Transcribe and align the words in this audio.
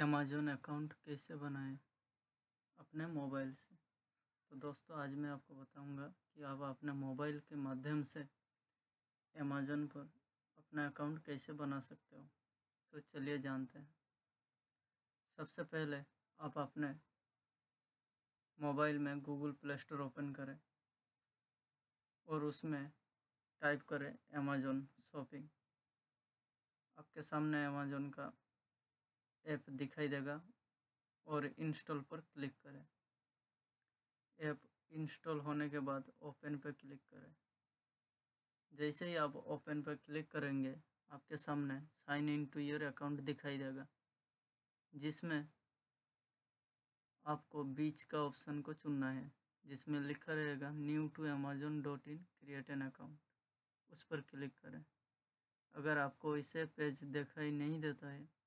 Amazon 0.00 0.48
account 0.48 0.92
कैसे 0.92 1.34
बनाएँ? 1.36 1.78
अपने 2.78 3.06
मोबाइल 3.06 3.52
से। 3.52 3.74
तो 4.50 4.56
दोस्तों, 4.56 4.98
आज 4.98 5.14
मैं 5.14 5.30
आपको 5.30 5.54
बताऊँगा 5.54 6.06
कि 6.06 6.42
आप 6.42 6.62
अपने 6.62 6.92
मोबाइल 6.92 7.40
के 7.40 7.56
माध्यम 7.56 8.02
से 8.02 8.20
अमेज़ोन 9.36 9.86
पर 9.86 10.10
अपना 10.58 10.86
अकाउंट 10.86 11.24
कैसे 11.24 11.52
बना 11.52 11.80
सकते 11.80 12.16
हो। 12.16 12.28
तो 12.92 13.00
चलिए 13.00 13.38
जानते 13.38 13.78
हैं। 13.78 13.94
सबसे 15.36 15.62
पहले 15.62 16.02
आप 16.40 16.58
अपने 16.58 16.96
मोबाइल 18.60 18.98
में 18.98 19.20
गूगल 19.20 19.52
प्ले 19.52 19.76
स्टोर 19.76 20.00
ओपन 20.00 20.32
करें 20.32 20.58
और 22.28 22.44
उसमें 22.44 22.92
टाइप 23.60 23.82
करें 23.82 24.14
अमेज़ोन 24.34 24.88
शॉपिंग 25.02 25.48
आपके 26.98 27.22
सामने 27.22 27.64
अमेज़ोन 27.64 28.10
का 28.10 28.32
ऐप 29.46 29.70
दिखाई 29.70 30.08
देगा 30.08 30.42
और 31.26 31.46
इंस्टॉल 31.46 32.00
पर 32.00 32.20
क्लिक 32.20 32.52
करें। 32.52 32.84
ऐप 34.40 34.60
इंस्टॉल 34.90 35.40
होने 35.40 35.68
के 35.70 35.78
बाद 35.78 36.12
ओपन 36.22 36.58
पर 36.58 36.72
क्लिक 36.72 37.00
करें। 37.00 37.34
जैसे 38.72 39.06
ही 39.06 39.16
आप 39.16 39.36
ओपन 39.36 39.82
पर 39.82 39.94
क्लिक 39.94 40.30
करेंगे, 40.30 40.76
आपके 41.10 41.36
सामने 41.36 41.80
sign 41.80 42.28
in 42.28 42.46
to 42.46 42.60
your 42.60 42.82
account 42.82 43.20
दिखाई 43.20 43.58
देगा, 43.58 43.86
जिसमें 44.94 45.48
आपको 47.26 47.64
बीच 47.64 48.02
का 48.02 48.18
ऑप्शन 48.18 48.60
को 48.62 48.72
चुनना 48.72 49.10
है, 49.10 49.32
जिसमें 49.66 50.00
लिखा 50.00 50.32
रहेगा, 50.32 50.70
new 50.70 51.08
to 51.08 51.24
Amazon 51.24 51.82
dot 51.82 52.08
in, 52.08 52.18
create 52.18 52.70
an 52.70 52.80
account. 52.80 53.18
उस 53.90 54.02
पर 54.02 54.20
क्लिक 54.20 54.58
करें। 54.58 54.84
अगर 55.74 55.98
आपको 55.98 56.36
इसे 56.36 56.64
पेज 56.66 57.04
दिखाई 57.04 57.50
नहीं 57.50 57.80
देता 57.80 58.08
है 58.08 58.39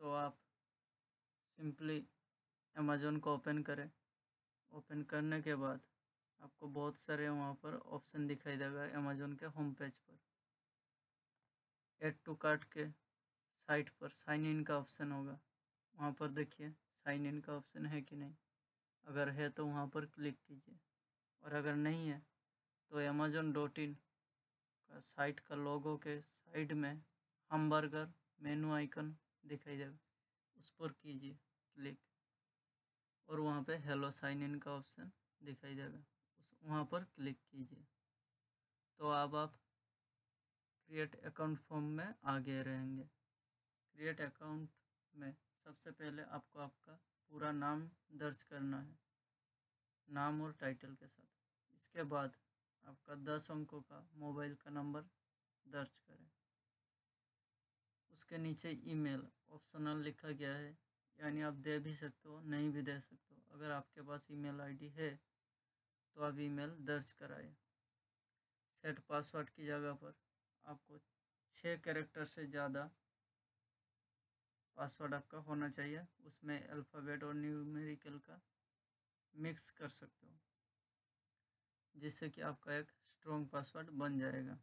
तो 0.00 0.12
आप 0.14 0.36
सिंपली 1.58 2.02
अमेज़ोन 2.76 3.16
को 3.18 3.34
ओपन 3.34 3.62
करें। 3.62 3.88
ओपन 4.72 5.02
करने 5.02 5.40
के 5.42 5.54
बाद 5.54 5.80
आपको 6.40 6.68
बहुत 6.68 6.98
सारे 6.98 7.28
वहाँ 7.28 7.54
पर 7.62 7.76
ऑप्शन 7.92 8.26
दिखाई 8.26 8.56
देगा 8.56 8.84
अमेज़ोन 8.98 9.32
के 9.36 9.46
होम 9.56 9.72
पेज 9.72 9.98
पर। 9.98 10.18
एड 12.00 12.16
टू 12.24 12.34
कार्ट 12.34 12.64
के 12.72 12.88
साइट 12.88 13.88
पर 14.00 14.08
साइन 14.08 14.46
इन 14.46 14.62
का 14.64 14.78
ऑप्शन 14.78 15.12
होगा। 15.12 15.38
वहाँ 15.94 16.12
पर 16.12 16.28
देखिए 16.32 16.70
साइन 16.70 17.26
इन 17.26 17.40
का 17.40 17.52
ऑप्शन 17.52 17.86
है 17.86 18.00
कि 18.02 18.16
नहीं। 18.16 18.34
अगर 19.06 19.28
है 19.30 19.48
तो 19.50 19.66
वहाँ 19.66 19.86
पर 19.86 20.06
क्लिक 20.06 20.38
कीजिए। 20.48 20.78
और 21.42 21.52
अगर 21.54 21.74
नहीं 21.76 22.08
है 22.08 22.22
तो 22.90 23.08
अमेज़ोन 23.08 23.52
डॉट 23.52 23.78
इन 23.78 23.94
का 24.90 25.00
साइट 25.00 25.40
का 25.40 25.54
लोगो 25.54 25.96
के 25.96 26.20
साइड 26.22 26.72
में 26.72 27.00
हम 27.50 27.70
बर्गर 27.70 28.12
मेनू 28.40 28.72
आइकन 28.74 29.16
दिखाई 29.48 29.76
देगा 29.76 29.98
उस 30.56 30.70
पर 30.70 30.92
कीजिए 30.92 31.38
क्लिक। 31.74 31.98
और 33.28 33.40
वहाँ 33.40 33.62
पे 33.62 33.76
हेलो 33.76 34.10
साइन 34.10 34.42
इन 34.42 34.58
का 34.58 34.70
ऑप्शन 34.70 35.12
दिखाई 35.42 35.74
देगा। 35.74 36.04
उस, 36.38 36.54
वहाँ 36.62 36.84
पर 36.84 37.04
क्लिक 37.04 37.38
कीजिए। 37.50 37.84
तो 38.98 39.08
अब 39.08 39.34
आप 39.36 39.56
क्रिएट 40.88 41.24
अकाउंट 41.24 41.58
फॉर्म 41.58 41.84
में 41.84 42.14
आगे 42.24 42.62
रहेंगे। 42.62 43.04
क्रिएट 43.92 44.20
अकाउंट 44.20 44.70
में 45.14 45.36
सबसे 45.64 45.90
पहले 45.90 46.22
आपको 46.22 46.58
आपका 46.58 46.92
पूरा 47.30 47.52
नाम 47.52 47.90
दर्ज 48.12 48.42
करना 48.42 48.80
है। 48.80 48.98
नाम 50.08 50.42
और 50.42 50.52
टाइटल 50.52 50.94
के 50.94 51.08
साथ। 51.08 51.76
इसके 51.78 52.02
बाद 52.02 52.36
आपका 52.84 53.14
दस 53.14 53.50
अंकों 53.50 53.80
का 53.80 54.08
मोबाइल 54.14 54.54
का 54.54 54.70
नंबर 54.70 55.02
दर्ज 55.66 55.98
करें। 55.98 56.30
उसके 58.18 58.38
नीचे 58.38 58.70
ईमेल, 58.86 59.20
ऑप्शनल 59.50 59.98
लिखा 60.02 60.30
गया 60.30 60.54
है। 60.54 60.70
यानी 61.18 61.42
आप 61.42 61.54
दे 61.62 61.78
भी 61.78 61.92
सकते 61.94 62.28
हो, 62.28 62.40
नहीं 62.42 62.70
भी 62.72 62.82
दे 62.82 62.98
सकते 63.00 63.34
हो। 63.34 63.42
अगर 63.50 63.70
आपके 63.72 64.02
पास 64.02 64.26
ईमेल 64.32 64.60
आईडी 64.60 64.88
है 64.92 65.10
तो 66.16 66.22
आप 66.22 66.38
ईमेल 66.40 66.70
दर्ज 66.86 67.12
कराए। 67.14 67.52
सेट 68.74 68.98
पासवर्ड 69.08 69.50
की 69.50 69.66
जगह 69.66 69.92
पर 69.94 70.14
आपको 70.64 70.98
छः 71.52 71.76
कैरेक्टर 71.78 72.24
से 72.26 72.46
ज़्यादा 72.48 72.90
पासवर्ड 74.76 75.14
आपका 75.14 75.38
होना 75.46 75.68
चाहिए। 75.70 76.06
उसमें 76.26 76.58
अल्फ़ाबेट 76.58 77.24
और 77.24 77.34
न्यूमेरिकल 77.36 78.18
का 78.20 78.40
मिक्स 79.34 79.70
कर 79.72 79.88
सकते 79.90 80.26
हो, 80.26 80.38
जिससे 81.94 82.28
कि 82.30 82.40
आपका 82.44 82.76
एक 82.76 82.90
स्ट्रॉन्ग 82.90 83.48
पासवर्ड 83.48 83.90
बन 83.98 84.18
जाएगा। 84.18 84.58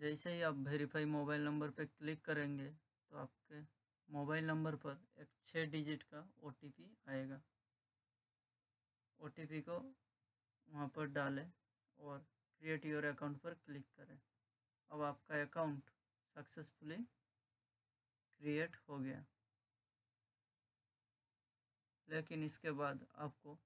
जैसे 0.00 0.32
ही 0.32 0.42
आप 0.42 0.54
वेरीफाई 0.66 1.04
मोबाइल 1.04 1.44
नंबर 1.44 1.70
पर 1.70 1.84
क्लिक 1.84 2.24
करेंगे 2.24 2.66
तो 2.66 3.16
आपके 3.16 3.60
मोबाइल 4.08 4.46
नंबर 4.46 4.74
पर 4.76 4.98
एक 5.20 5.28
छः 5.44 5.70
डिजिट 5.70 6.02
का 6.02 6.20
ओटीपी 6.42 6.90
आएगा। 7.08 7.40
ओटीपी 9.20 9.60
को 9.60 9.78
वहाँ 10.68 10.88
पर 10.88 11.06
डालें 11.06 11.50
और 11.98 12.18
क्रिएट 12.62 12.86
योर 12.86 13.04
अकाउंट 13.04 13.38
पर 13.38 13.54
क्लिक 13.66 13.86
करें। 13.96 14.18
अब 14.90 15.02
आपका 15.02 15.40
अकाउंट 15.42 15.90
सक्सेसफुली 16.36 16.96
क्रिएट 18.40 18.76
हो 18.88 18.98
गया। 18.98 19.24
लेकिन 22.08 22.44
इसके 22.44 22.70
बाद 22.72 23.06
आपको 23.18 23.58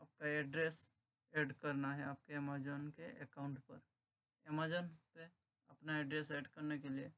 आपका 0.00 0.28
एड्रेस 0.28 0.88
ऐड 1.34 1.52
करना 1.52 1.92
है 1.94 2.04
आपके 2.04 2.34
अमेजोन 2.34 2.88
के 2.90 3.10
अकाउंट 3.22 3.58
पर। 3.58 3.80
अमेजोन 4.46 4.90
पे 5.14 5.24
अपना 5.70 5.98
एड्रेस 5.98 6.30
ऐड 6.30 6.46
करने 6.46 6.78
के 6.78 6.88
लिए। 6.88 7.10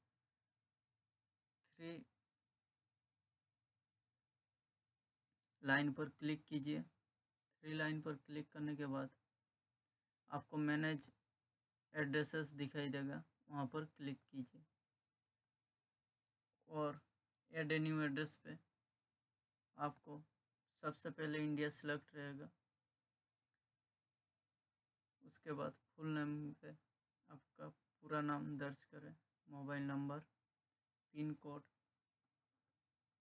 थ्री 1.78 2.04
लाइन 5.62 5.92
पर 5.92 6.08
क्लिक 6.08 6.44
कीजिए। 6.44 6.82
थ्री 6.82 7.75
लाइन 7.75 8.00
पर 8.00 8.14
क्लिक 8.16 8.50
करने 8.53 8.76
के 8.76 8.86
बाद 8.86 9.10
आपको 10.30 10.56
मैनेज 10.58 11.10
एड्रेसेस 11.94 12.50
दिखाई 12.54 12.88
देगा। 12.88 13.22
वहाँ 13.50 13.66
पर 13.66 13.84
क्लिक 13.86 14.19
कीजिए। 14.30 14.64
और 16.69 17.00
एड 17.53 17.72
ए 17.72 17.78
न्यू 17.78 18.00
एड्रेस 18.03 18.34
पे 18.36 18.59
आपको 19.76 20.22
सबसे 20.82 21.10
पहले 21.10 21.38
इंडिया 21.38 21.69
सिलेक्ट 21.69 22.14
रहेगा। 22.14 22.48
उसके 25.22 25.53
बाद 25.53 25.74
फुल 25.91 26.06
नेम 26.09 26.32
पे 26.53 26.72
आपका 27.32 27.69
पूरा 27.69 28.20
नाम 28.20 28.47
दर्ज 28.59 28.82
करें, 28.84 29.15
मोबाइल 29.48 29.82
नंबर, 29.82 30.19
पिन 31.15 31.32
कोड 31.34 31.62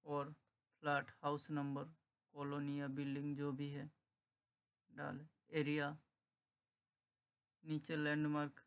और 0.05 0.33
फ्लैट 0.83 1.11
हाउस 1.23 1.49
नंबर, 1.51 1.85
कॉलोनी 2.35 2.79
या 2.79 2.87
बिल्डिंग 2.87 3.35
जो 3.35 3.51
भी 3.51 3.69
है, 3.69 3.89
डालें। 4.91 5.27
एरिया, 5.51 5.87
नीचे 7.63 7.95
लैंडमार्क 7.95 8.63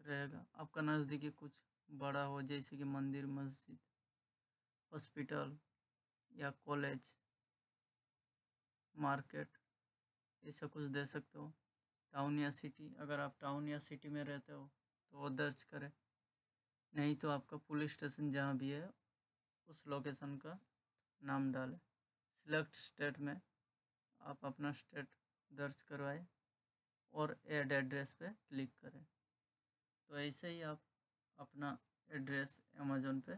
रहेगा। 0.00 0.44
आपका 0.54 0.82
नज़दीकी 0.82 1.30
कुछ 1.30 1.64
बड़ा 1.88 2.24
हो, 2.24 2.42
जैसे 2.42 2.76
कि 2.76 2.84
मंदिर, 2.84 3.26
मस्जिद, 3.26 3.78
हॉस्पिटल 4.92 5.56
या 6.32 6.50
कॉलेज, 6.64 7.14
मार्केट, 8.94 9.58
ऐसा 10.44 10.66
कुछ 10.66 10.84
दे 10.84 11.04
सकते 11.06 11.38
हो। 11.38 11.52
टाउन 12.14 12.38
या 12.38 12.50
सिटी, 12.50 12.94
अगर 13.00 13.20
आप 13.20 13.36
टाउन 13.40 13.68
या 13.68 13.78
सिटी 13.78 14.08
में 14.08 14.22
रहते 14.24 14.52
हो 14.52 14.70
तो 15.12 15.18
वो 15.18 15.28
दर्ज 15.30 15.62
करें। 15.64 15.90
नहीं 16.94 17.14
तो 17.16 17.30
आपका 17.30 17.56
पुलिस 17.56 17.92
स्टेशन 17.92 18.30
जहाँ 18.30 18.56
भी 18.56 18.70
है, 18.70 18.90
उस 19.68 19.84
लोकेशन 19.86 20.36
का 20.36 20.58
नाम 21.22 21.52
डालें। 21.52 21.78
सिलेक्ट 22.36 22.74
स्टेट 22.76 23.18
में 23.18 23.40
आप 24.20 24.44
अपना 24.44 24.72
स्टेट 24.72 25.08
दर्ज 25.50 25.82
करवाएँ 25.82 26.26
और 27.14 27.36
एड 27.50 27.72
एड्रेस 27.72 28.12
पे 28.12 28.28
क्लिक 28.48 28.72
करें। 28.82 29.04
तो 30.10 30.18
ऐसे 30.18 30.48
ही 30.48 30.62
आप 30.62 30.82
अपना 31.38 31.76
एड्रेस 32.10 32.60
अमेजोन 32.80 33.20
पे 33.20 33.36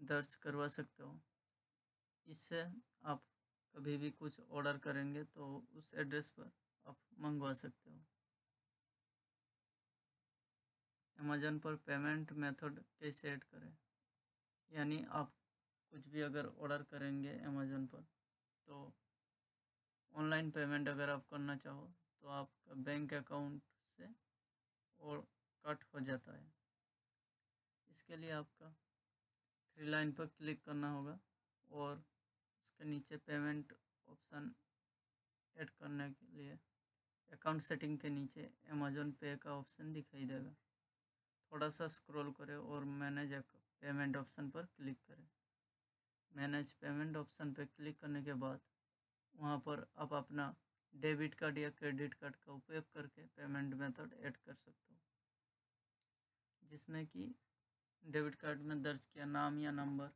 दर्ज 0.00 0.34
करवा 0.34 0.68
सकते 0.68 1.02
हो। 1.02 1.18
इससे 2.26 2.62
आप 3.04 3.22
कभी 3.76 3.96
भी 3.96 4.10
कुछ 4.10 4.40
ऑर्डर 4.40 4.76
करेंगे 4.78 5.22
तो 5.24 5.46
उस 5.76 5.92
एड्रेस 5.94 6.28
पर 6.28 6.50
आप 6.86 6.96
मंगवा 7.18 7.52
सकते 7.52 7.90
हो। 7.90 7.96
अमेजन 11.18 11.58
पर 11.58 11.74
पेमेंट 11.86 12.32
मेथड 12.34 12.78
कैसे 13.00 13.30
ऐड 13.30 13.44
करें? 13.44 13.76
यानी 14.70 15.04
आप 15.10 15.32
कुछ 15.92 16.08
भी 16.08 16.20
अगर 16.20 16.46
ऑर्डर 16.46 16.82
करेंगे 16.82 17.38
अमेजन 17.44 17.86
पर 17.86 18.06
तो 18.68 18.80
ऑनलाइन 20.12 20.50
पेमेंट 20.50 20.88
अगर 20.88 21.10
आप 21.10 21.26
करना 21.30 21.56
चाहो 21.56 21.86
तो 22.22 22.28
आपका 22.28 22.74
बैंक 22.82 23.14
अकाउंट 23.14 23.62
से 23.98 24.08
और 25.00 25.26
कट 25.64 25.84
हो 25.94 26.00
जाता 26.00 26.36
है। 26.36 26.44
इसके 27.88 28.16
लिए 28.16 28.30
आपका 28.30 28.74
थ्री 29.76 29.86
लाइन 29.86 30.12
पर 30.12 30.26
क्लिक 30.28 30.64
करना 30.64 30.90
होगा 30.92 31.18
और 31.70 32.04
उसके 32.66 32.84
नीचे 32.84 33.16
पेमेंट 33.16 33.72
ऑप्शन 34.08 34.50
ऐड 35.56 35.70
करने 35.70 36.08
के 36.10 36.26
लिए 36.36 36.58
अकाउंट 37.32 37.62
सेटिंग 37.62 37.98
के 37.98 38.10
नीचे 38.10 38.42
अमेजोन 38.70 39.12
पे 39.12 39.36
का 39.36 39.52
ऑप्शन 39.52 39.92
दिखाई 39.92 40.24
देगा। 40.24 40.54
थोड़ा 41.52 41.68
सा 41.70 41.86
स्क्रॉल 41.88 42.30
करें 42.32 42.56
और 42.56 42.84
मैनेज 42.96 43.34
पेमेंट 43.82 44.16
ऑप्शन 44.16 44.48
पर 44.50 44.66
क्लिक 44.76 44.98
करें। 45.08 45.26
मैनेज 46.32 46.72
पेमेंट 46.72 47.16
ऑप्शन 47.16 47.52
पर 47.52 47.64
क्लिक 47.76 48.00
करने 48.00 48.22
के 48.22 48.34
बाद 48.34 48.60
वहाँ 49.34 49.58
पर 49.58 49.86
आप 49.98 50.14
अपना 50.14 50.54
डेबिट 50.94 51.34
कार्ड 51.34 51.58
या 51.58 51.70
क्रेडिट 51.70 52.14
कार्ड 52.14 52.36
का 52.36 52.52
उपयोग 52.52 52.92
करके 52.92 53.26
पेमेंट 53.36 53.74
मेथड 53.74 54.14
ऐड 54.20 54.36
कर 54.36 54.54
सकते 54.54 54.94
हो। 54.94 55.00
जिसमें 56.62 57.04
कि 57.06 57.34
डेबिट 58.04 58.34
कार्ड 58.34 58.60
में 58.60 58.82
दर्ज 58.82 59.04
किया 59.04 59.24
नाम 59.24 59.58
या 59.58 59.70
नंबर 59.70 60.10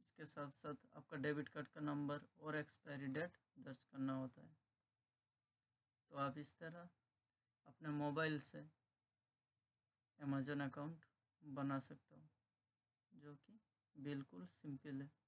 इसके 0.00 0.24
साथ 0.24 0.50
साथ 0.52 0.86
आपका 0.96 1.16
डेबिट 1.16 1.48
कार्ड 1.48 1.68
का 1.68 1.80
नंबर 1.80 2.20
और 2.40 2.56
एक्सपायरी 2.56 3.06
डेट 3.06 3.38
दर्ज 3.58 3.82
करना 3.84 4.14
होता 4.14 4.42
है। 4.42 4.56
तो 6.10 6.16
आप 6.16 6.38
इस 6.38 6.54
तरह 6.58 6.88
अपने 7.66 7.88
मोबाइल 7.88 8.38
से 8.40 8.64
अमेजोन 10.18 10.60
अकाउंट 10.60 11.04
बना 11.42 11.78
सकते 11.78 12.14
हो, 12.14 12.28
जो 13.12 13.34
कि 13.34 13.60
बिल्कुल 13.96 14.44
सिंपल 14.46 15.02
है। 15.02 15.19